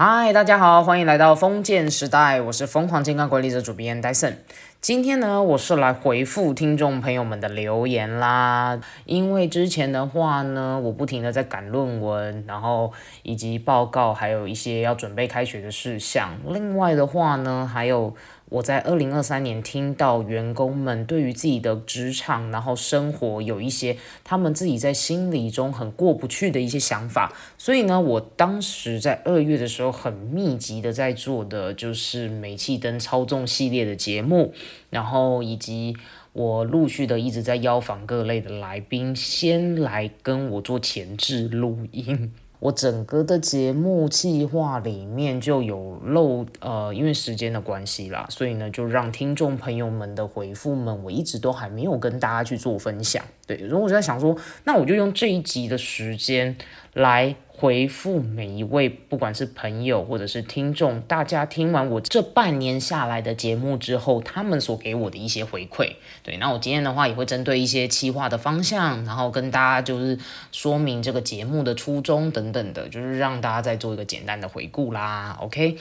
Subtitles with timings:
[0.00, 4.38] 嗨，大家好，欢迎来到封建时代，我是疯狂健康管理者主编戴森。
[4.80, 8.80] 今天呢，我是来回复听众朋友们的留言啦。
[9.06, 12.92] 因为之前的话呢，我不停的在赶论文，然后
[13.24, 16.30] 以及报告，还有一些要准备开学的事项。
[16.46, 18.14] 另外的话呢，还有。
[18.50, 34.54] 我在二零二三年听到员工们对于自己的职场，然后生活有一些他们自己在心理中很过不去的一些想法，所以呢，我当时在二月的时候很密集的在做的就是煤气灯操纵系列的节目，
[34.90, 35.96] 然后以及
[36.32, 42.32] 我陆续的一直在邀访各类的来宾，先来跟我做前置录音。
[42.60, 53.24] 我整个的节目计划里面就有漏，呃，因为时间的关系啦，所以呢，就让听众朋友们的回复们，我一直都还没有跟大家去做分享。
[53.46, 56.56] 对，如果我就在想说，那我就用这一集的时间
[56.94, 57.36] 来。
[57.60, 65.94] 回复每一位，不管是朋友或者是听众，大家听完我这半年下来的节目之后，他们所给我的一些回馈。
[66.22, 70.16] 对，那我今天的话也会针对一些企划的方向，然后跟大家就是
[70.52, 75.36] 说明这个节目的初衷等等的，就是让大家再做一个简单的回顾啦。
[75.40, 75.76] OK，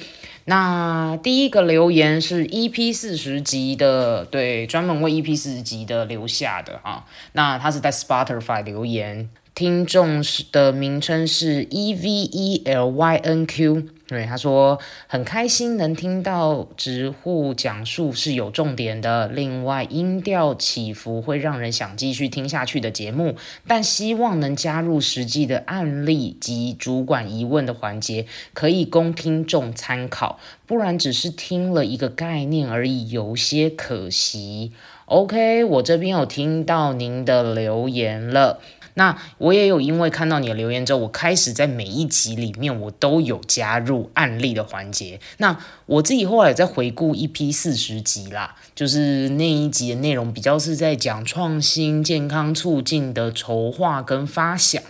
[0.45, 7.05] 那第一个留言是 EP 四十集的，对，专门为 EP 四十集的留下的啊。
[7.33, 9.30] 那他是在 Spotify 留言。
[9.58, 34.71] 听众是的名称是 E V E L Y N Q，对他说很开心能听到直户讲述是有重点的，另外音调起伏会让人想继续听下去的节目，但希望能加入实际的案例及主管疑问的环节，可以供听众参考，不然只是听了一个概念而已，有些可惜。
[35.05, 38.59] OK，我这边有听到您的留言了。
[38.98, 45.20] 那我也有因为看到你的留言之后，我开始在每一集里面我都有加入案例的环节。
[45.38, 54.82] 那我自己后来在回顾一批四十集啦，就是那一集的内容比较是在讲创新、健康促进的筹划跟发想。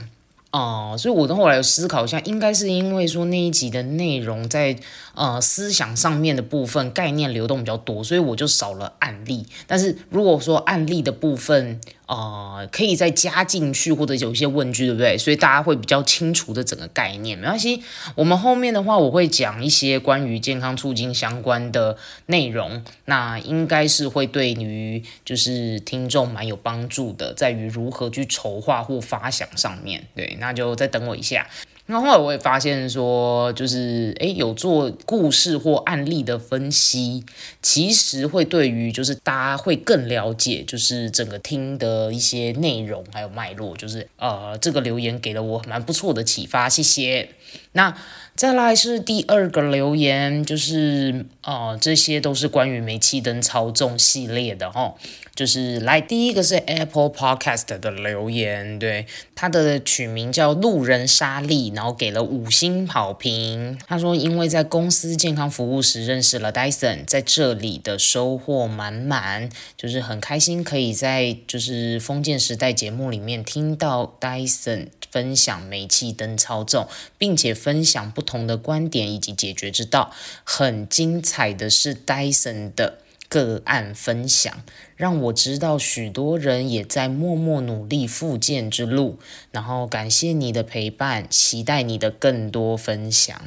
[0.51, 4.75] 哦，所以我都后来有思考一下，应该是因为说那一集的内容在
[5.17, 9.47] 呃思想上面的部分概念流动比较多，所以我就少了案例。
[9.65, 15.17] 但是如果说案例的部分，呃，可以再加进去，或者有一些问句，对不对？
[15.17, 17.37] 所以大家会比较清楚的整个概念。
[17.37, 17.81] 没关系，
[18.15, 21.97] 我们后面的话我会讲一些关于健康促进相关的
[22.27, 30.07] 内容，那应该是会对于就是听众蛮有帮助的，在于如何去筹划或发想上面。
[30.15, 31.47] 对，那就再等我一下。
[31.89, 37.23] 那后来我也发现说，就是诶，有做故事或案例的分析，
[37.61, 47.29] 其实会对于就是大家会更了解，就是整个听的一些内容还有脉络，就是呃，这个留言给了我蛮不错的启发，谢谢。
[47.77, 47.95] 那
[48.35, 54.95] 再来是第二个留言，就是呃，这些都是关于煤气灯操纵系列的哈。
[55.35, 59.05] 就是来第一个是 Apple Podcast 的留言，对
[59.35, 63.77] 他的取名叫路人莎莉，然后给了五星好评。
[63.87, 76.87] 他说，因为在公司健康服务时认识了 Dyson，在这里的收获满满，就是很开心可以在就是封建时代节目里面听到 Dyson 分享煤气灯操纵，
[77.19, 80.13] 并且分享不同的观点以及解决之道。
[80.45, 82.99] 很精彩的是 Dyson 的。
[83.29, 84.63] 个案分享，
[84.97, 89.17] 让我知道许多人也在默默努力复健之路。
[89.51, 93.39] 然后感谢你的陪伴，期待你的更多分享。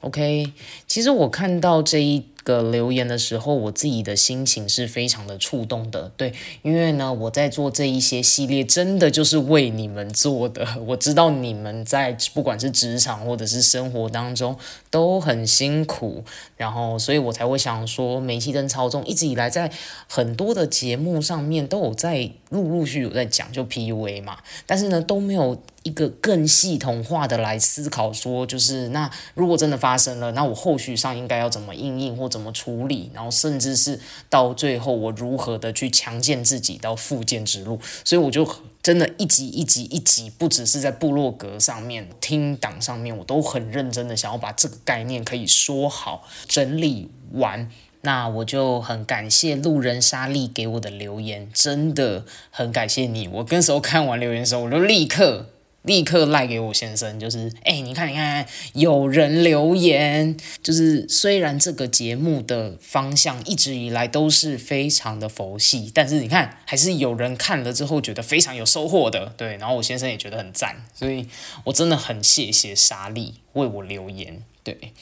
[0.00, 0.52] OK，
[0.88, 2.24] 其实我看到这一。
[2.44, 10.76] 个留言的时候，我自己的心情是非常的触动的，对，因为呢，我在做这一些系列，真的就是为你们做的。
[10.88, 14.54] 我知道你们在不管是职场或者是生活当中
[14.90, 16.22] 都很辛苦，
[16.58, 19.72] 然后，所以我才会想说，煤气灯操纵一直以来在
[20.06, 25.60] 很多的节节目上面都有在陆陆续有在讲，就 PUA 嘛，但是呢都没有。
[25.84, 34.00] 一个更系统化的来思考，说就是那如果真的发生了，那我后续上应该要怎么应应或怎么处理，然后甚至是
[34.30, 37.78] 到最后我如何的去强健自己到复健之路。
[38.02, 38.48] 所以我就
[38.82, 47.70] 真的一集一集一集，不只是在部落格上面听档上面，我都很认真的想要把这个概念可以说好整理完。
[48.04, 53.26] 那我就很感谢路人莎莉给我的留言，真的很感谢你。
[53.26, 55.50] 我跟时候看完留言的时候，我就立刻。
[55.84, 71.28] 立刻赖给我先生，就是哎，你看，你看，有人留言，就是虽然这个节目的方向一直以来都是非常的佛系，但是你看，还是有人看了之后觉得非常有收获的，对，然后我先生也觉得很赞，所以
[71.64, 74.42] 我真的很谢谢莎莉为我留言。
[74.64, 74.94] 对，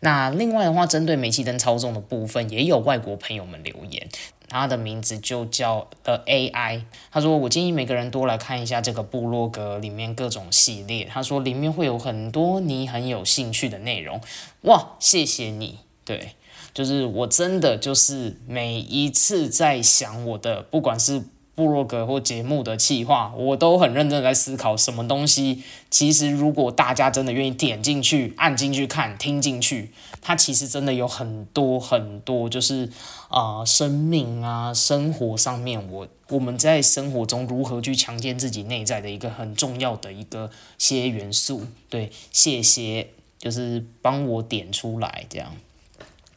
[0.00, 4.08] 那另外的话，针对煤气灯操纵的部分，也有外国朋友们留言，
[4.48, 6.84] 他的名字就叫呃 AI。
[7.12, 14.18] 他说：“我建议每个人多来看一下这个部落格里面各种系列。”他说：“里面会有很多你很有兴趣的内容。”
[14.62, 15.80] 哇，谢谢你。
[16.02, 16.30] 对，
[16.72, 21.22] 就是我真的就是每一次在想我的，不管是。
[21.60, 25.62] 部落格或节目的企划，我都很认真在思考什么东西。
[25.90, 29.90] 其实，如果大家真的愿意点进去、按进去看、听进去，
[30.22, 32.88] 它其实真的有很多很多，就是
[33.28, 41.66] 啊，生命啊，生活上面，我我们在生活中如何去强健自己内在的一个很重要的一个些元素。
[41.90, 43.08] 对，谢谢，
[43.38, 45.52] 就是帮我点出来这样。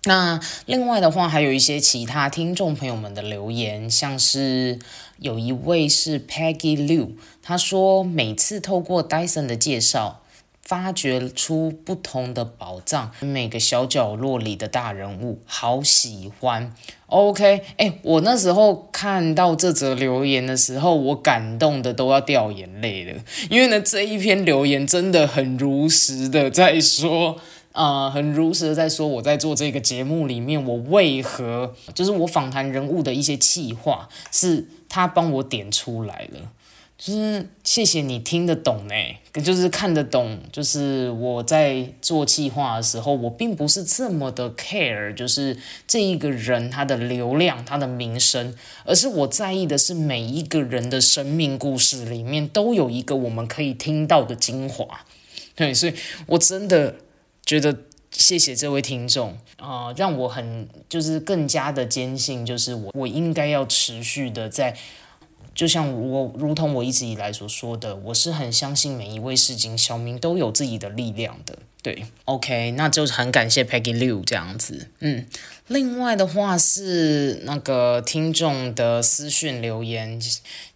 [0.06, 4.78] 那另外的话，还有一些其他听众朋友们的留言，像是
[5.20, 7.12] 有一位是 Peggy Liu，
[7.42, 10.20] 他说每次透过 Dyson 的介绍，
[10.62, 16.74] 发掘出不同的宝藏，每个小角落里的大人物，好喜欢。
[17.06, 27.40] OK，哎，我那时候看到这则留言的时候，我感动的都要掉眼泪了，因为呢这一篇留言真的很如实的在说。
[27.74, 36.52] 啊，很如实的在说，我在做这个节目里面，我为何就是我访谈人物的一些气话，是他帮我点出来了，
[37.00, 48.54] 就是谢谢你听得懂呢，就是看得懂，就是我在做气话的时候，我并不是这么的 care，就是这一个人他的流量、他的名声，
[48.86, 54.86] 而是我在意的是每一个人的生命故事里面都有一个我们可以听到的精华，
[55.56, 55.94] 对，所以
[56.28, 56.98] 我真的。
[57.46, 57.78] 觉得
[58.12, 64.78] 谢谢这位听众啊，让我很就是更加的坚信，就是我我应该要持续的在，
[65.54, 71.58] 就像我如同我一直以来所说的，我是很相信每一位市井小民都有自己的力量的。
[71.82, 74.88] 对，OK，那就是很感谢 Peggy Liu 这样子。
[75.00, 75.26] 嗯，
[75.68, 80.18] 另外的话是那个听众的私讯留言，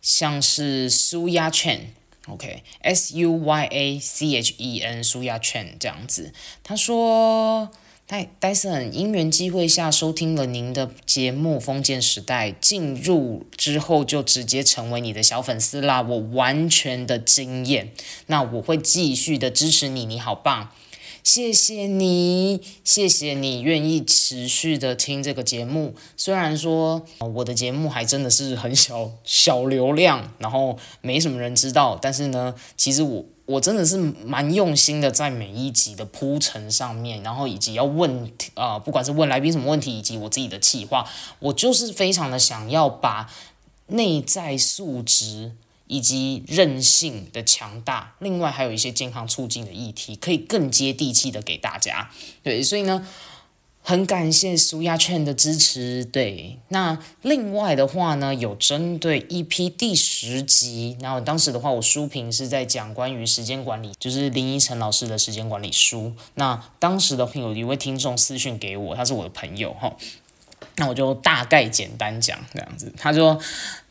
[0.01, 1.93] 像是苏亚倩。
[2.29, 6.33] OK，S U Y A C H E N 舒亚圈这样子，
[6.63, 7.71] 他说
[8.05, 17.91] 戴戴森因缘机会下收听了您的节目《封建时代》，进入之后就直接成为你的小粉丝啦，我完全的惊艳，
[18.27, 20.71] 那我会继续的支持你，你好棒。
[21.27, 25.93] 谢谢你，谢谢你愿意持续的听这个节目。
[26.15, 41.05] 虽然说我的节目还真的是很小小流量，然后没什么人知道，但是呢，其实我我真的是蛮用心的，在每一集的铺陈上面，然后以及要问啊，不管是问来宾什么问题，以及我自己的企划，
[41.39, 43.29] 我就是非常的想要把
[43.87, 45.51] 内在素质。
[45.87, 52.09] 以及韧性的强大，另外还有一些健康促进的议题，可以更接地气的给大家。
[52.43, 53.07] 对，所以呢，
[53.81, 56.03] 很感谢苏亚券的支持。
[56.03, 66.13] 对，那另外的话呢，有针对 EP 第十集，然后当时的话，我书评是在讲关于时间管理，就是林依晨老师的时间管理书。
[66.35, 69.95] 那当时的朋友有一位听众私讯给我，他是我的朋友哈，
[70.75, 73.39] 那我就大概简单讲这样子，他说。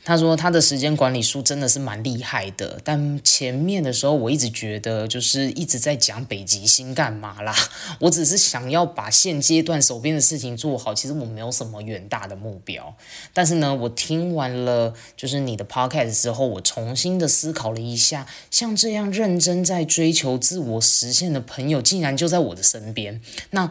[0.06, 7.52] 他说他的时间管理书真的是蛮厉害的，但前面的时候我一直觉得就是一直在讲北极星干嘛啦？
[7.98, 12.94] 我只是想要把现阶段手边的事情做好，其实我没有什么远大的目标。
[13.34, 23.20] 但是呢，我听完了就是你的 podcast 之后，我重新的思考了一下，像这样认真在追求自我实现的朋友，竟然就在我的身边。
[23.50, 23.68] 那。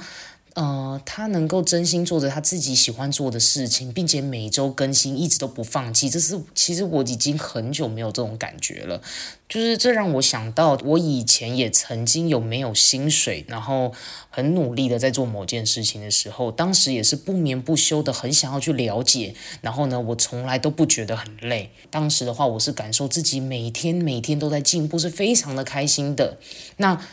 [0.55, 9.01] 呃，他能够真心做着他自己喜欢做的事情，并且每周更新，一直都不放弃，这是其实我已经很久没有这种感觉了。
[9.50, 13.91] 就是这让我想到，我以前也曾经有没有薪水，然后
[14.29, 19.35] 很努力的在做某件事情的时候，当时也是不眠不休的，很想要去了解。
[19.59, 21.69] 然后呢，我从来都不觉得很累。
[21.91, 26.38] 当时的话，我是感受自己每天每天都在进步，是非常的开心的。
[26.77, 27.05] 那。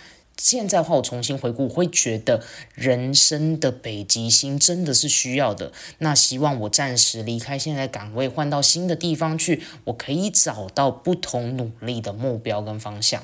[0.43, 2.43] 现在的话，我重新回顾，我会觉得
[2.75, 5.71] 人生的北极星真的是需要的。
[5.99, 13.23] 那希望我暂时离开现在岗位，换到新的地方去，我可以找到不同努力的目标跟方向。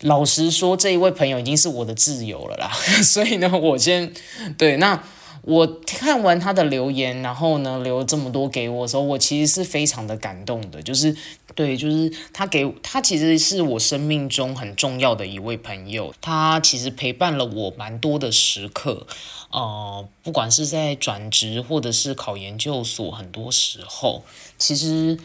[0.00, 2.72] 老实说，这一位朋友已经是我的挚友了啦，
[3.04, 4.14] 所以呢，我先
[4.56, 5.04] 对那。
[5.48, 10.82] 我看完他的留言，然后呢留这么多给我的时候，我其实是非常的感动的。
[10.82, 11.16] 就是
[11.54, 19.06] 对，就是他给他其实是我生命中很重要的一位朋友，他其实陪伴了我蛮多的时刻。
[19.50, 24.22] 呃，不管是在转职或者是考研究所，很多时候
[24.58, 25.18] 其实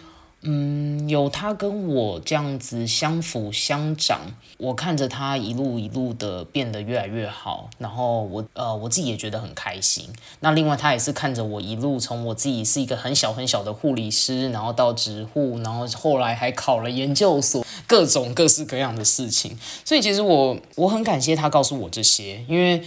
[0.46, 4.20] 嗯，有他跟我这样子相辅相长，
[4.58, 10.10] 我看着他一路一路的变得越来越好，然后我呃我自己也觉得很开心。
[10.42, 19.58] 那另外他也是看着我一路从我自己是一个很小很小的护理师，然后到植护，然后后来还考了研究所，各种各式各样的事情。
[19.86, 22.84] 所以其实我我很感谢他告诉我这些，因为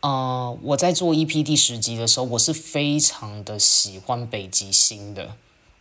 [0.00, 5.30] 呃我在做 EP 第十集的时候，我是非常的喜欢北极星的。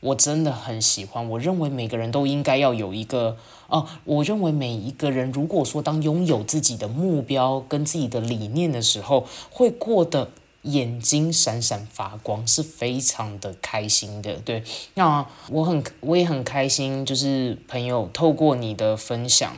[0.08, 3.38] 我真的很喜欢，我认为每个人都应该要有一个
[3.68, 3.86] 哦。
[4.06, 10.30] 我认为每一个人，如果说当拥有自己的目标跟自己的理念的时候，会过得
[10.62, 14.36] 眼睛闪闪发光，是非常的开心的。
[14.36, 19.58] 对，那我很我也很开心，就是朋友透过你的分享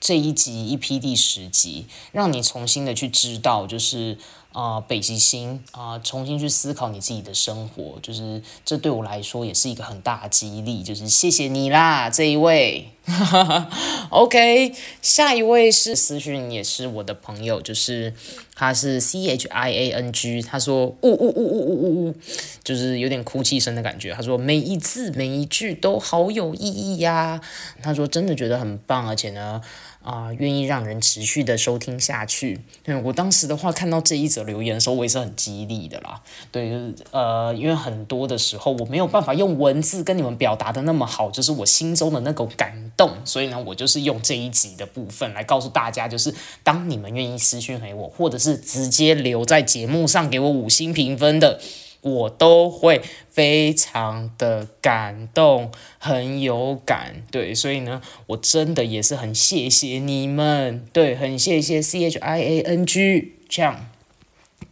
[0.00, 4.18] 这一集一批第十集，让你重新的去知道，就是。
[4.58, 12.88] 啊，北极星啊，重新去思考你自己的生活，就是这对我来说也是一个很大的激励，就是谢谢你啦，这一位。
[14.10, 18.12] OK，下一位是私讯，也是我的朋友，就是
[18.56, 22.14] 他是 C H I A N G，他说呜呜呜呜呜呜呜，
[22.64, 24.12] 就是有点哭泣声的感觉。
[24.12, 27.40] 他说每一字每一句都好有意义呀。
[27.80, 29.62] 他说真的觉得很棒，而且呢。
[30.08, 32.60] 啊，愿意让人持续的收听下去。
[32.82, 36.22] 对我当时的话，看到这一则留言的时候，我也是很激励的啦。
[36.50, 36.72] 对，
[37.10, 43.12] 呃，因为很多的时候我没有办法用文字跟你们表达的那么好，就是我心中的那种感动。
[43.26, 51.60] 所以呢，我就是用这一集的部分来告诉大家，就是当你们愿意私讯给我，或者是直接留在节目上给我五星评分的。
[52.00, 63.86] 我都会非常的感动，很有感，对，所以呢，我真的也是很谢谢你们，对，很谢谢 C H I A N G 这样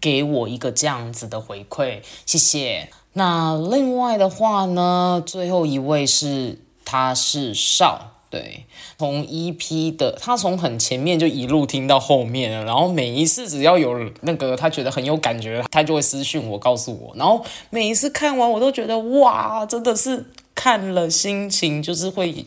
[0.00, 2.90] 给我一个这样子的回馈，谢谢。
[3.14, 8.12] 那另外的话呢，最后一位是他是少。
[8.28, 8.64] 对，
[8.98, 22.46] 从 EP 的他从很前面就一路听到后面了，然后每一次只要有那个他觉得很有感觉，他就会私讯我告诉我，然后每一次看完我都觉得哇，真的是看了心情就是会。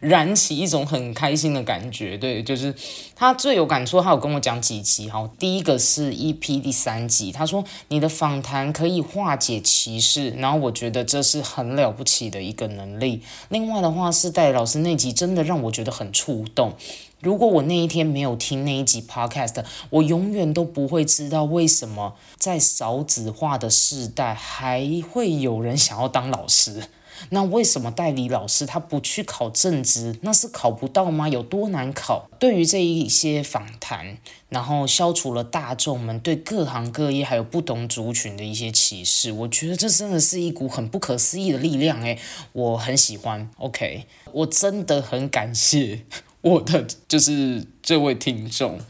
[0.00, 2.74] 燃起一种很开心的感觉，对，就是
[3.14, 4.00] 他最有感触。
[4.00, 13.22] 他有跟我讲几集，哈，第一个是 EP 第三集，他说你的访谈可以化解歧视，然后我觉得这是很了不起的一个能力。
[13.50, 16.74] 另外的话是戴老师那集真的让我觉得很触动。
[17.20, 26.84] 如果我那一天没有听那一集 Podcast，我永远都不会知道为什么在少子化的世代还会有人想要当老师。
[27.28, 30.16] 那为什么代理老师他不去考正职？
[30.22, 31.28] 那是考不到吗？
[31.28, 32.28] 有多难考？
[32.38, 34.16] 对于这一些访谈，
[34.48, 42.18] 然后消除了大众们对各行各业还有不同族群的一些歧视，我觉得这真的是一股很不可思议的力量诶，
[42.52, 43.50] 我很喜欢。
[43.58, 46.04] OK，我真的很感谢
[46.42, 48.80] 我的就是这位听众。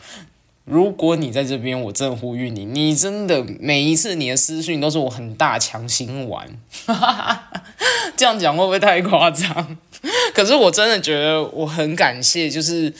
[0.70, 6.48] 如果你在这边，我真的呼吁你，你真的每一次你的私讯都是我很大强心丸，
[8.16, 9.76] 这样讲会不会太夸张？
[10.32, 12.94] 可是我真的觉得我很感谢，就是。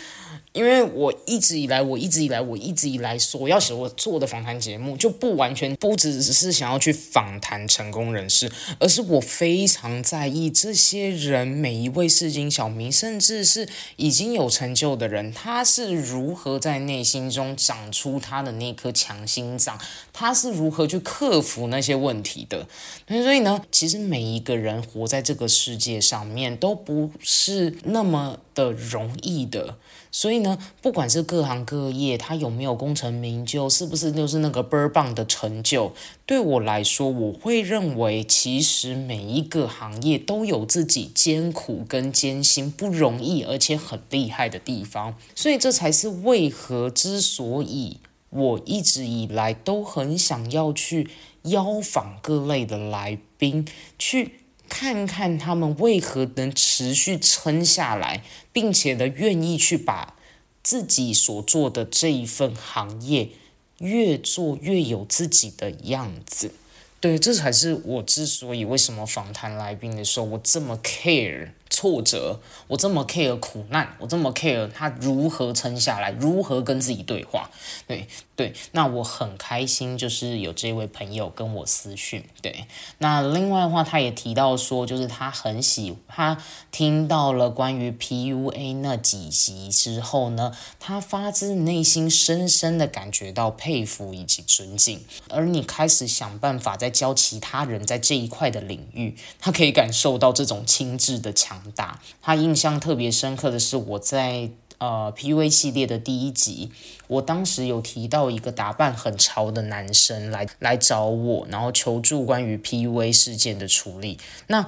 [0.53, 19.79] 因为我一直以来，我一直以来，我一直以来所要写我做的访谈节目，就不完全不只只是想要去访谈成功人士，而是我非常在意这些人每一位市井小民，甚至是已经有成就的人，他是如何在内心中长出他的那颗强心脏，
[20.13, 22.67] 他是如何去克服那些问题的。
[23.07, 29.77] 所以呢，其实每一个人活在这个世界上面都不是那么的容易的。
[30.13, 35.93] 所以呢，不管是各行各业，他有没有功成名就，是不是就是那个倍儿棒的成就？
[36.27, 45.15] 对我来说，我会认为，其实每一个行业都有自己艰苦跟艰辛、不容易，而且很厉害的地方。
[45.37, 47.99] 所以这才是为何之所以
[48.31, 51.09] 我一直以来都很想要去
[51.43, 53.65] 邀访各类的来宾
[53.97, 54.40] 去。
[54.71, 58.23] 看看他们为何能持续撑下来，
[58.53, 60.15] 并且呢，愿意去把
[60.63, 63.31] 自己所做的这一份行业
[63.79, 66.53] 越做越有自己的样子。
[67.01, 71.51] 对，这才是我之所以为什么访谈来宾的时候我这么 care。
[71.71, 77.49] 挫折，我这么 care 苦难，我这么 care 他如何撑下来，如何跟自己对话。
[77.87, 82.25] 对对，那我很开心，就是有这位朋友跟我私讯。
[82.43, 82.67] 对，
[82.99, 95.05] 那另外的话，他也提到说，就是他很喜，他听到了关于 PUA 那几集之后呢，他发自内心深深的感觉到佩服以及尊敬。
[95.29, 102.01] 而你开始想办法在教其他人在这一块的领域，他可以感受到这种心智的强大。
[102.23, 104.51] 他印象特别深刻的是我在。
[104.81, 106.71] 呃，PUA 系列的第一集，
[107.07, 114.17] 我当时有提到一个打扮很潮的男生来来找我，然后求助关于 PUA 事件的处理。
[114.47, 114.65] 那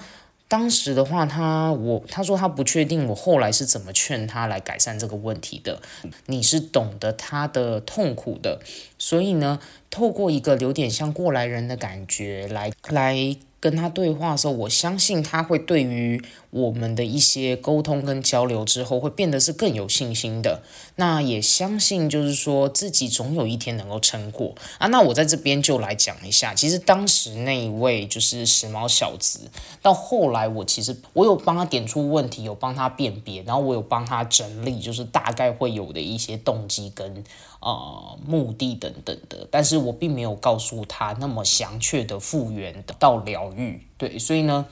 [0.48, 5.80] 当时的话，他我他说他不确定我后来是怎么劝他来改善这个问题的。
[6.26, 8.60] 你是懂得他的痛苦的，
[8.98, 13.34] 所以呢，透过一个有点像过来人的感觉来来。
[13.62, 20.62] 跟他对话的时候，我相信他会对于我们的一些沟通跟交流之后，会变得是更有信心的。
[20.96, 24.88] 那也相信就是说自己总有一天能够撑过啊。
[24.88, 29.48] 那我在这边就来讲一下，其实当时那一位就是时髦小子，
[29.80, 37.22] 到后来我其实我有帮他点出问题，有帮他辨别，然后我有帮他整理，就是大概会有的一些动机跟。
[37.64, 44.66] 呃，目的等等的，但是我并没有告诉他那么详确的复原的到疗愈，对，所以呢，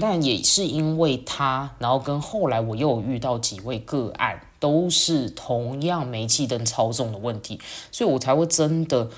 [0.00, 9.10] 但也是因为他，然后跟后来我又有遇到几位个案，都是同样煤气灯操纵的问题，所以我才会真的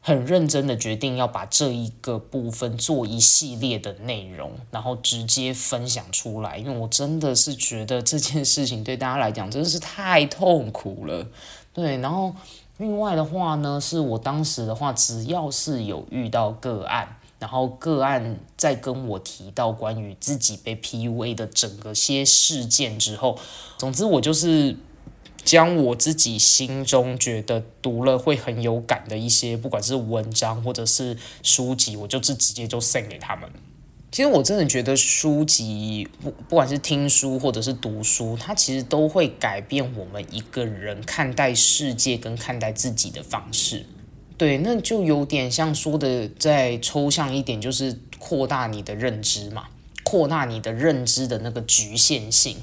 [0.00, 11.26] 很认真的决定要把这一个部分做一系列的内容，然后直接分享出来，因为我真的是觉得这件事情对大家来讲真的是太痛苦了。
[11.74, 12.34] 对，然后
[12.78, 23.38] 另外的话呢，是我当时的话，只要是有遇到个案，然后个案在跟我提到关于自己被 PUA 的整个些事件之后，
[23.76, 24.76] 总之我就是
[25.44, 33.48] 将我自己心中觉得读了会很有感的一些，不管是文章或者是书籍，我就是直接就 send 给他们。
[34.10, 43.84] 其实我真的觉得书籍不不管是听书或者是读书，它其实都会改变我们一个人看待世界跟看待自己的方式。
[44.38, 49.64] 对，那就有点像说的再抽象一点，就是扩大你的认知嘛，
[50.04, 52.56] 扩大你的认知的那个局限性。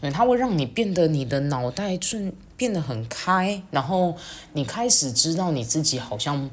[0.00, 4.14] 对，它会让你变得你的脑袋转变得很开，然后
[4.52, 6.50] 你开始知道你自己好像。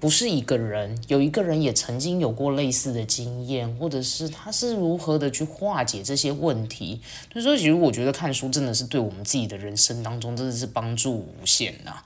[0.00, 7.00] 不是一个人，有一个人也曾经有过类似的经验，或者是他是如何的去化解这些问题。
[7.32, 12.02] 所以说，其实我觉得看书真的是对我们自己的人生当中真的是帮助无限呐。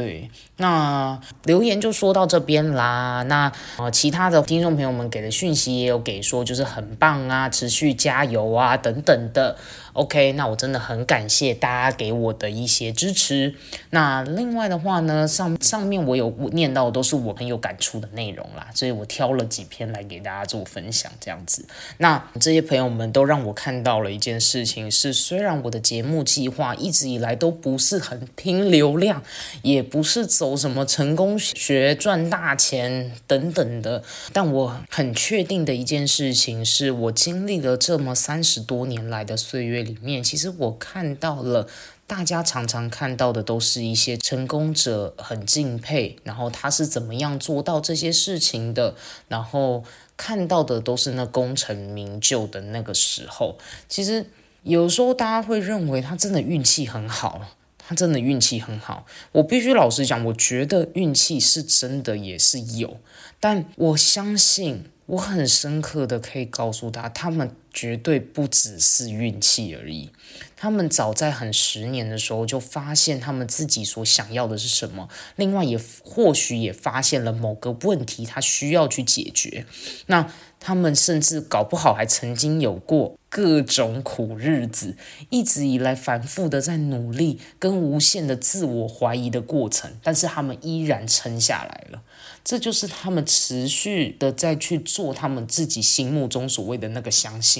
[0.00, 3.22] 对，那留言就说到这边啦。
[3.28, 9.58] 那呃，其他的听众朋友们给的讯息也有给说，就是很棒啊，持续加油啊，等等的。
[9.94, 13.54] OK，那我真的很感谢大家给我的一些支持。
[13.90, 21.66] 那另外的话呢，上上面我有念到都是我很有感触的内容啦，所以我挑了几篇来给大家做分享，这样子。
[21.98, 29.22] 那这些朋友们都让我看到了一件事情，是虽然我的节目计划一直以来都不是很拼流量，
[29.62, 39.79] 也不是走什么成功学赚大钱等等的，但我很确定的一件事情是，我经历了这么三十多年来的岁月。
[39.82, 41.66] 里面其实我看到了，
[42.06, 48.94] 大家常常看到的都是一些成功者很敬佩，然后他是怎么样做到这些事情的，
[49.28, 49.84] 然后
[50.16, 53.58] 看到的都是那功成名就的那个时候。
[53.88, 54.26] 其实
[54.62, 57.40] 有时候大家会认为他真的运气很好，
[57.78, 59.06] 他真的运气很好。
[59.32, 62.98] 我必须老实讲，我觉得运气是真的也是有，
[63.38, 64.84] 但我相信。
[65.10, 70.10] 我很深刻的可以告诉他，他们绝对不只是运气而已。
[70.56, 79.64] 他们早在很十年的时候就发现他们自己所想要的是什么，另外也或许也发现了某个问题，他需要去解决。
[80.06, 84.96] 那他们甚至搞不好还曾经有过各种苦日子，
[85.30, 92.02] 一直以来反复的在努力跟无限的自我怀疑的过程，但是他们依然撑下来了。
[92.44, 97.59] 这就是他们持续的在去做他们自己心目中所谓的那个相信。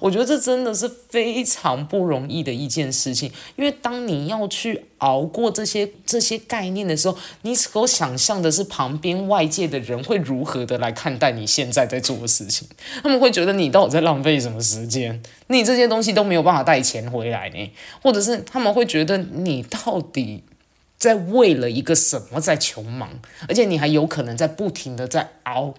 [0.00, 12.66] 我觉得这真的是非常不容易的一件事情，因为当你要去熬过这些这些概念的时候，你所想象的是旁边外界的人会如何的来看待你现在在做的事情，
[13.02, 15.22] 他们会觉得你到底在浪费什么时间？
[15.48, 17.70] 你这些东西都没有办法带钱回来呢，
[18.02, 20.44] 或者是他们会觉得你到底？
[20.98, 25.74] 在为了一个什么在穷忙，而且你还有可能在不停的在熬，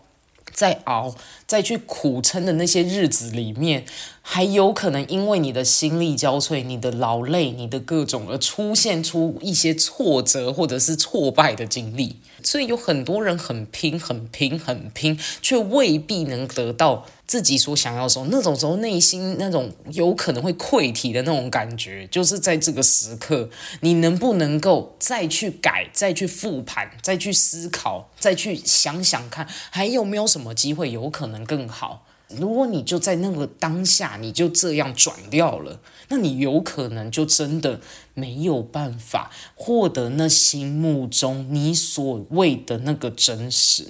[0.54, 1.16] 在熬，
[1.48, 3.86] 再去苦撑的那些日子里面，
[4.22, 12.18] 还有可能因为你的心力交瘁、你的劳累、你的各种而出现出一些挫折或者是挫败的经历。
[12.44, 23.50] 所以有很多人很拼、很拼、很拼，却未必能得到自己所想要的时候，那种时候内心那种有可能会溃体的那种感觉，就是在这个时刻，
[23.82, 32.06] 你能不能够再去改、再去复盘、再去思考、再去想想看，还有没有什么机会有可能更好？
[32.30, 37.80] 如果你就在那个当下，你就这样转掉了，那你有可能就真的
[38.14, 43.86] 没有办法获得那心目中你所谓的那个真实。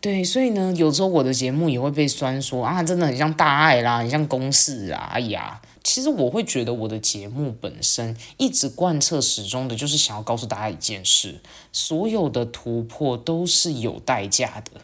[0.00, 5.08] 对，所以呢，有时候我的节目也会被酸说啊，真的很像大爱啦，很像公式啊。
[5.12, 11.40] 哎呀，其实我会觉得我的节目本身一直贯彻始终的，就是想要告诉大家一件事：
[11.72, 14.80] 所有的突破都是有代价的。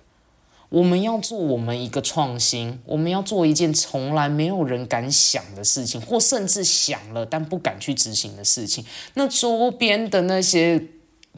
[0.73, 8.83] 我们要做我们一个创新，我们要做一件从来没有人敢想的事情，或甚至想了但不敢去执行的事情。
[9.13, 10.83] 那周边的那些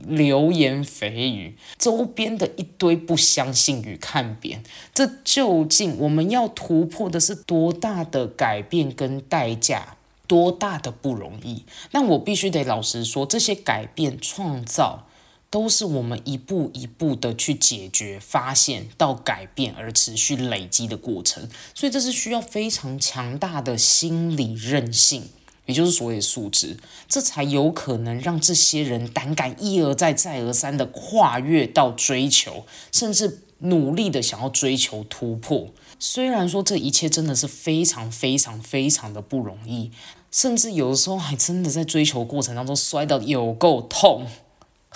[0.07, 4.63] 流言蜚语，周边的一堆不相信与看扁，
[4.95, 9.97] 这究竟我们要突破的是多大的改变跟代价，
[10.29, 11.65] 多大的不容易？
[11.91, 15.09] 那我必须得老实说，这些改变创造。
[15.55, 25.29] 都是我们一步一步的去解决、发现到改变而持续累积的过程，所以这是需要非常强大的心理韧性，
[25.67, 26.77] 也就是所谓的素质，
[27.09, 35.69] 这才有可能让这些人胆敢一而再、再而三的跨越到追求，甚至努力的想要追求突破。
[36.01, 39.93] 虽然说这一切真的是非常、非常、非常的不容易，
[40.33, 44.27] 甚至有的时候还真的在追求过程当中摔到有够痛。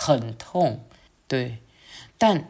[0.01, 0.85] 很痛，
[1.27, 1.59] 对，
[2.17, 2.49] 但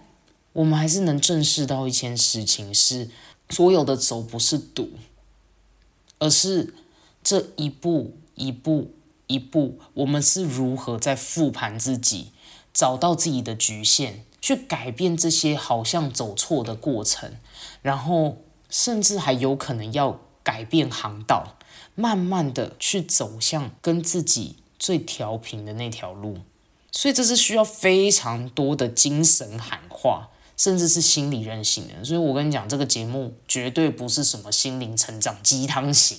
[0.53, 3.09] 我们还是能正视到一件事情：是
[3.49, 4.91] 所有的走不是赌，
[6.19, 6.75] 而是
[7.25, 8.91] 这一步一步
[9.29, 12.33] 一步，我们是如何在复盘自己，
[12.75, 17.39] 找到自己的局限，去改变这些好像走错的过程，
[17.81, 21.57] 然后甚至还有可能要改变航道，
[21.95, 26.41] 慢慢的去走向跟自己最调频的那条路。
[26.91, 32.05] 所以这是需要非常多的精神喊话，甚至是心理韧性的。
[32.05, 36.19] 所以我跟你讲，这个节目绝对不是什么心灵成长鸡汤型，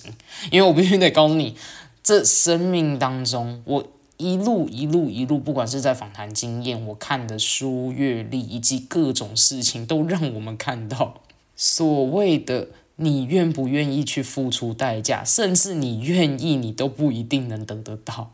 [0.52, 1.58] 因为我必须得告诉你，
[2.04, 11.22] 这生命当中，我一路一路一路，不管是在访谈经验、我看的书、阅历以及各种事情，都让我们看到，
[11.56, 18.34] 所谓的你愿不愿意去付出代价，甚至你愿意，你都不一定能得得到。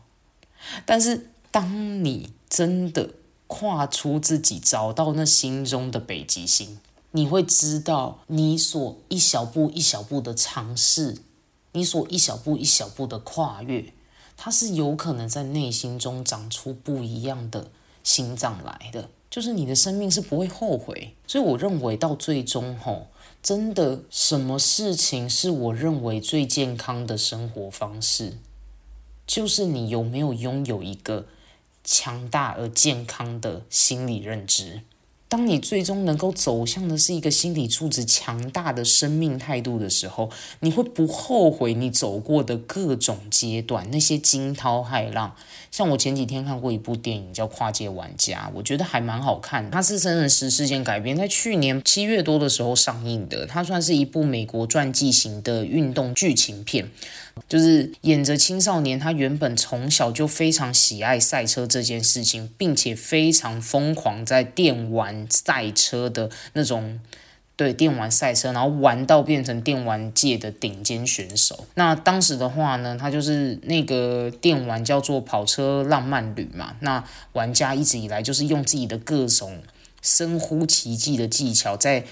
[0.84, 1.30] 但是。
[1.56, 3.14] 当你真的
[3.46, 6.78] 跨出自己，找到那心中的北极星，
[7.12, 11.16] 你会知道，你所一小步一小步的尝试，
[11.72, 13.94] 你所一小步一小步的跨越，
[14.36, 17.70] 它是有可能在内心中长出不一样的
[18.04, 19.08] 心脏来的。
[19.30, 21.14] 就是你的生命是不会后悔。
[21.26, 23.06] 所以我认为到最终，吼，
[23.42, 28.36] 真的什么事情是我认为最健康的生活方式，
[29.26, 31.24] 就是你有没有拥有一个。
[31.86, 34.82] 强大而健康的心理认知。
[35.28, 45.34] 当你最终能够走向的是一个心理素质强大的生命态度的时候，你会不后悔你走过的各种阶段，那些惊涛骇浪。
[45.72, 49.68] 像我前几天看过一部电影叫《跨界玩家》，我觉得还蛮好看。
[49.68, 53.44] 它是真人实事件改编，在去年七月多的时候上映的。
[53.46, 56.88] 它算是一部美国传记型的运动剧情片。
[57.48, 66.98] 就是演着青少年，他原本从小就非常喜爱赛车这件事情，并且非常疯狂在电玩赛车的那种，
[67.54, 71.66] 对电玩赛车，然后玩到变成电玩界的顶尖选手。
[71.74, 76.74] 那当时的话呢，他就是那个电玩叫做跑车浪漫旅嘛。
[76.80, 79.62] 那玩家一直以来就是用自己的各种
[80.02, 82.04] 深呼奇迹的技巧在。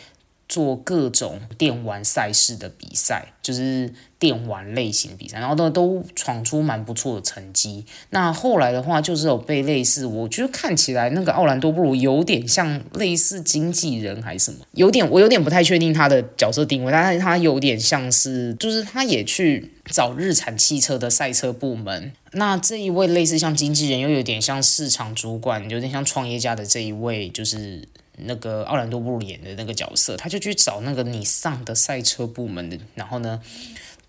[0.48, 7.84] 做各种电玩赛事的比赛，就是电玩类型比赛，然后都都闯出蛮不错的成绩。
[8.10, 22.12] 那后来的话，就是有被类似，我觉得看起来那个奥兰多布鲁有点像类似经纪人还是什么，有点我有点不太确定他的角色定位，但是他有点像是，就是他也去找日产汽车的赛车部门。
[22.32, 27.88] 那这一位类似像经纪人，又有点像市场主管，有点像创业家的这一位，就是。
[28.16, 33.40] 那个奥兰多布鲁演的那个角色，他就去找那个你上的赛车部门的，然后呢，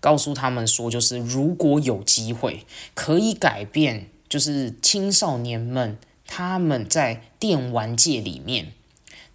[0.00, 2.64] 告诉他们说，就是如果有机会
[2.94, 8.72] 可以改变，就是青少年们他们在电玩界里面，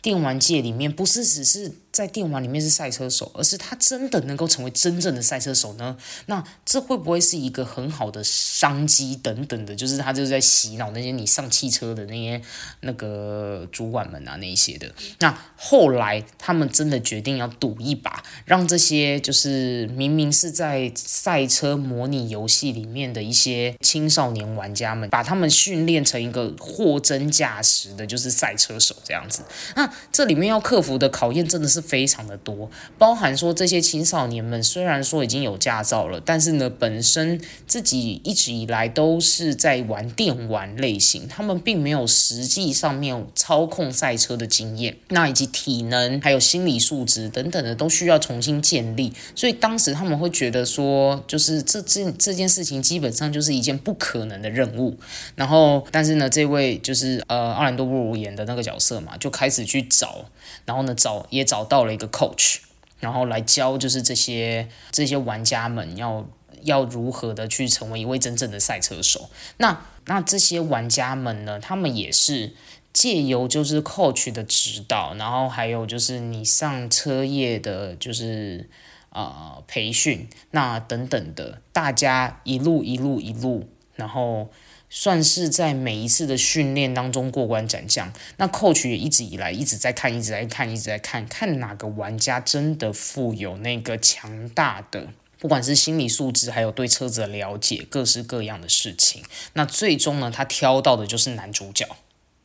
[0.02, 5.98] 电玩界里面不是只是在电玩里面是赛车手，而是他真的能够成为真正的赛车手呢？
[6.28, 9.76] 那这会不会是一个很好的商机等等的？
[9.76, 12.42] 就是他就是在洗脑那些你上汽车的那些
[12.80, 14.90] 那个主管们啊，那一些的。
[15.20, 29.42] 那后来他们真的决定要赌一把，让这些就是明明是在赛车模拟游戏里面的一些青少年玩家们，把他们训练成一个货真价实的，就是赛车手这样子。
[29.76, 31.81] 那这里面要克服的考验真的是。
[31.82, 54.98] 非常的多，包含说这些青少年们虽然说已经有驾照了，但是呢，本身自己一直以来都是在玩电玩类型，他们并没有实际上面操控赛车的经验，那以及体能还有心理素质等等的都需要重新建立，所以当时他们会觉得说，就是这这这件事情基本上就是一件不可能的任务。
[55.36, 60.26] 然后，但是呢，这位就是呃奥兰多布鲁演的那个角色嘛，就开始去找，
[60.66, 61.62] 然后呢找也找。
[61.72, 62.58] 到了一个 coach，
[63.00, 66.28] 然后来教就是这些这些玩家们要
[66.64, 69.30] 要如何的去成为一位真正的赛车手。
[69.56, 72.54] 那那这些玩家们呢，他们也是
[72.92, 78.70] 借由就是 coach 的指导，然后还有就是你上车业的，就是
[79.12, 84.50] 呃培训，那等等的，大家一路一路一路，然后。
[84.94, 88.12] 算是在每一次的训练当中过关斩将。
[88.36, 95.08] 那 coach 也一直以来一直在看，一直在看，一直在看，看哪个玩家真的富有那个强大的，
[95.40, 99.24] 不管是心理素质，还有对车子的了解，各式各样的事情。
[99.54, 101.88] 那最终呢，他挑到的就是男主角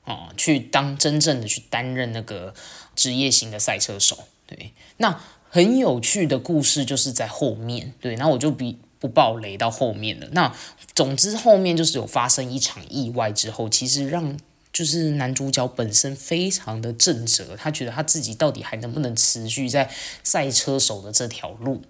[0.04, 2.54] 哦，去当真正的去担任那个
[2.94, 4.28] 职业型的赛车手。
[4.46, 7.92] 对，那很有趣的故事就是在后面。
[8.00, 8.78] 对，那我就比。
[8.98, 10.26] 不爆雷到后面了。
[10.32, 10.52] 那
[10.94, 14.36] 总之后面就是有发生一场意外之后，其实让
[14.72, 19.90] 就是男主角本身非常的震折，他觉得他自己到底还能不能持续在
[20.22, 21.82] 赛车手的这条路？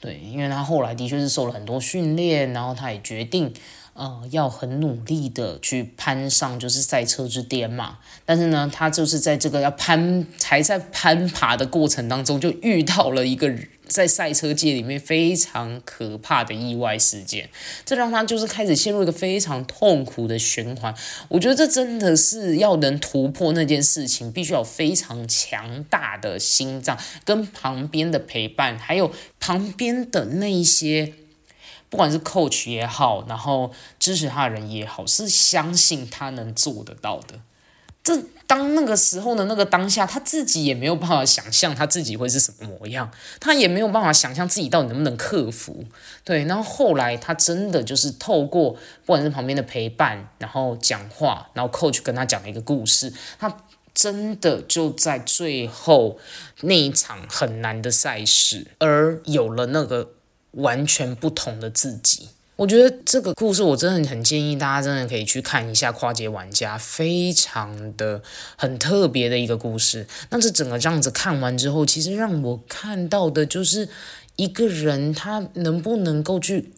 [0.00, 3.52] 对，因为他后来的确是受了很多训练，然后他也决定。
[3.94, 13.52] 呃，要很努力的去攀上就是赛车之巅嘛，但是呢，他就是在这个要攀还在攀爬的过程当中，就遇到了一个
[13.88, 17.48] 在赛车界里面非常可怕的意外事件，
[17.84, 20.94] 这让他就是开始陷入一个非常痛苦的循环。
[21.28, 31.14] 我觉得这真的是要能突破那件事情，必须要非常强大的心脏，跟旁边的陪伴，还有旁边的那一些。
[31.90, 37.40] 不管是 coach 也好，然后支持他的人也好，是相信他能做得到的。
[38.08, 45.84] 这当那个时候的那个当下，他自己也没有办法想象他自己会是什么模样，他也没有办法想象自己到底能不能克服。
[46.24, 48.70] 对，然后后来他真的就是透过
[49.04, 53.54] 不管是旁边的陪伴，然后讲话，然后 coach 跟他讲了一个故事，他
[53.92, 56.18] 真的就在最后
[56.62, 60.12] 那一场很难的赛事，而有了那个。
[60.52, 68.20] 完全不同的自己，我觉得这个故事我真的很建议大家真的可以去看一下《跨界玩家》，非常的
[68.56, 70.04] 很特别的一个故事。
[70.30, 73.88] 那这整个这样子看完之后，其实让我看到的就是
[74.34, 76.72] 一个人他能不能够去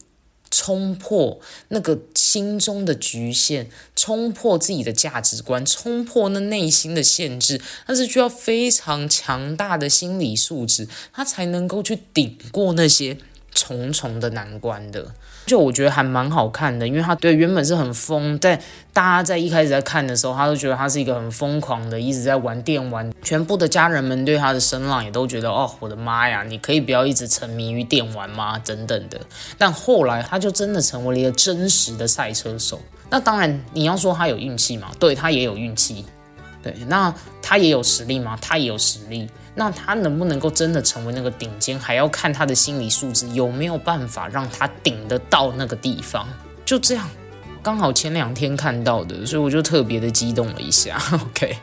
[0.51, 13.17] 冲破那个心中的局限，冲破自己的价值观，冲破那内心的限制，他是需要非常强大的心理素质，他才能够去顶过那些。
[13.53, 15.13] 重重的难关的，
[15.47, 18.61] 就我觉得还蛮好看的，因为他对原本是很疯，在
[18.93, 23.11] 大家在一开始在看的时候，他都觉得他是一个很疯狂的，一直在玩电玩。
[23.23, 28.59] 全部的家人们对他的声浪也都觉得，哦，我的妈呀，你可以不要一直沉迷于电玩吗？
[28.61, 29.21] 等等的。
[29.59, 32.81] 但后来他就真的成为了一个真实的赛车手。
[33.09, 34.93] 那当然，你要说他有运气嘛？
[35.01, 36.05] 对他也有运气。
[36.63, 38.39] 对，那他也有实力吗？
[38.41, 39.29] 他也有实力。
[39.55, 46.29] 那他能不能够真的成为那个顶尖，还要看他的心理素质有没有办法让他顶得到那个地方。
[46.65, 47.09] 就这样。
[47.63, 51.01] 刚好前两天看到的，所以我就特别的激动了一下。
[51.13, 51.55] OK，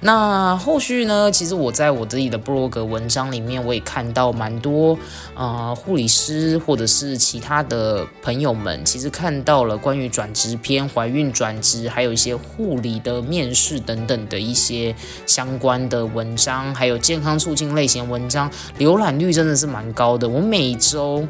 [0.00, 1.30] 那后续呢？
[1.30, 4.96] 其实我在我自己的布洛格文章里面，我也看到蛮多
[5.34, 14.94] 啊护理师或者是其他的朋友们，其实看到了关于转职篇、怀孕转职，还有一些护理的面试等等的一些
[15.26, 20.28] 相关的文章，还有健康促进类型文章，浏览率真的是蛮高的。
[20.28, 21.26] 我每周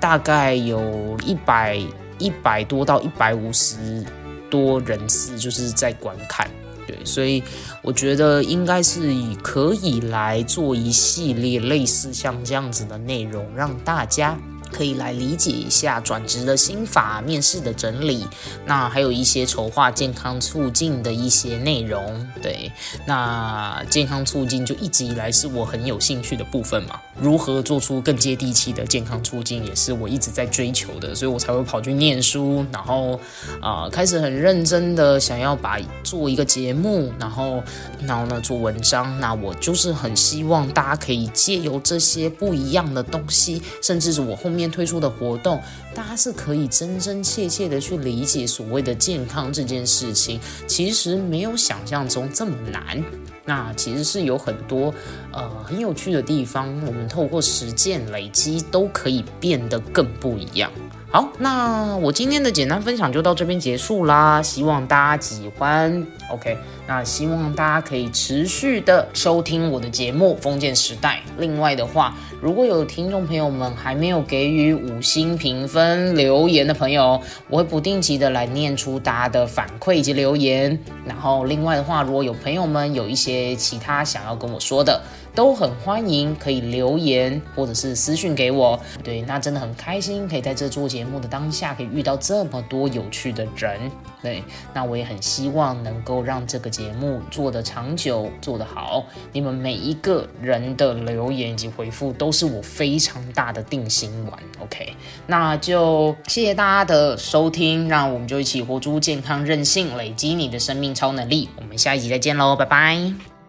[0.00, 1.78] 大概有一百。
[2.20, 4.04] 一百多到一百五十
[4.48, 6.48] 多人次，就是在观看，
[6.86, 7.42] 对，所以
[7.82, 14.38] 我觉得应该是可以来做一系列类似像这样子的内容，让大家
[14.72, 18.26] 可以来理解一下转职的心法、面试的整理，
[18.64, 22.28] 那还有一些筹划健康促进的一些内容。
[22.42, 22.70] 对，
[23.06, 27.00] 那健康促进就一直以来是我很有兴趣的部分嘛。
[27.20, 33.20] 如何做出更接地气的健康促进，也是我一直在追求的，所以我才会跑去念书，然后
[33.60, 37.62] 啊，开始很认真的想要把做一个节目，然后
[38.06, 39.20] 然后呢做文章。
[39.20, 45.62] 那我就是很希望大家可以借由这些不一样的东西，甚至是我后面推出的活动，
[45.94, 53.00] 大家是可以真真切切的去理解所谓的健康这件事情，其实没有想象中这么难。
[53.44, 54.92] 那其实是有很多
[55.32, 60.70] 呃很有趣的地方，我们透过实践累积都可以变得更不一样。
[61.12, 66.06] 好，那我今天的简单分享就到这边结束啦，希望大家喜欢。
[66.30, 71.20] OK，那希望大家可以持续的收听我的节目《封建时代》。
[71.40, 80.78] 另外的话，如果有听众朋友们还没有给予五星评分留言的朋友，我会不定期的来念出大家的反馈以及留言。
[81.04, 85.02] 然后另外的话，如果有朋友们有一些其他想要跟我说的，
[85.34, 88.78] 都很欢迎可以留言或者是私讯给我。
[89.02, 93.90] 对，那真的很开心，可以在这做节节目的当下，可以遇到这么多有趣的人。
[94.22, 99.02] 对，那我也很希望能够让这个节目做得长久，做得好。
[99.32, 104.38] 你们每一个人的留言以及回复，都是我非常大的定心丸。
[104.62, 104.94] OK，
[105.26, 111.48] 那就谢谢大家的收听，让我们就一起活出健康任性，累积你的生命超能力。
[111.56, 113.39] 我们下一集再见喽，拜拜。